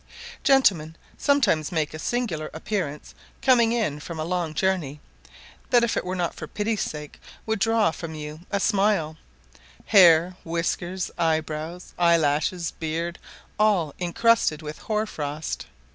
[0.43, 3.13] Gentlemen sometimes make a singular appearance
[3.43, 4.99] coming in from a long journey,
[5.69, 9.17] that if it were not for pity's sake would draw from you a smile;
[9.85, 13.19] hair, whiskers, eyebrows, eyelashes, beard,
[13.59, 15.67] all incrusted with hoar frost.